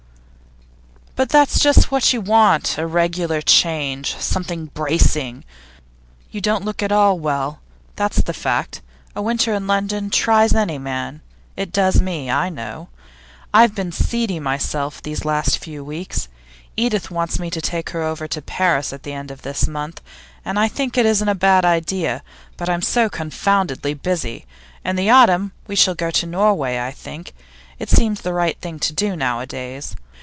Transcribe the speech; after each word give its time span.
'But 1.13 1.29
that's 1.29 1.59
just 1.59 1.91
what 1.91 2.11
you 2.13 2.19
want 2.19 2.79
a 2.79 2.87
regular 2.87 3.43
change, 3.43 4.15
something 4.17 4.67
bracing. 4.73 5.43
You 6.31 6.41
don't 6.41 6.65
look 6.65 6.81
at 6.81 6.91
all 6.91 7.19
well, 7.19 7.59
that's 7.95 8.23
the 8.23 8.33
fact. 8.33 8.81
A 9.15 9.21
winter 9.21 9.53
in 9.53 9.67
London 9.67 10.09
tries 10.09 10.55
any 10.55 10.79
man 10.79 11.21
it 11.55 11.71
does 11.71 12.01
me, 12.01 12.31
I 12.31 12.49
know. 12.49 12.89
I've 13.53 13.75
been 13.75 13.91
seedy 13.91 14.39
myself 14.39 14.99
these 14.99 15.23
last 15.23 15.59
few 15.59 15.83
weeks. 15.83 16.27
Edith 16.75 17.11
wants 17.11 17.37
me 17.37 17.51
to 17.51 17.61
take 17.61 17.91
her 17.91 18.01
over 18.01 18.27
to 18.27 18.41
Paris 18.41 18.91
at 18.91 19.03
the 19.03 19.13
end 19.13 19.29
of 19.29 19.43
this 19.43 19.67
month, 19.67 20.01
and 20.43 20.57
I 20.57 20.67
think 20.67 20.97
it 20.97 21.05
isn't 21.05 21.29
a 21.29 21.35
bad 21.35 21.65
idea; 21.65 22.23
but 22.57 22.67
I'm 22.67 22.81
so 22.81 23.09
confoundedly 23.11 23.93
busy. 23.93 24.47
In 24.83 24.95
the 24.95 25.11
autumn 25.11 25.51
we 25.67 25.75
shall 25.75 25.93
go 25.93 26.09
to 26.09 26.25
Norway, 26.25 26.79
I 26.79 26.89
think; 26.89 27.35
it 27.77 27.91
seems 27.91 28.17
to 28.19 28.23
be 28.23 28.29
the 28.29 28.33
right 28.33 28.59
thing 28.59 28.79
to 28.79 28.91
do 28.91 29.15
nowadays. 29.15 29.95